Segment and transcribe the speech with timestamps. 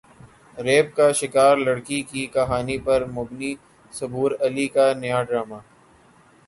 [0.57, 3.53] rape کا شکار لڑکی کی کہانی پر مبنی
[3.93, 5.59] صبور علی کا نیا ڈراما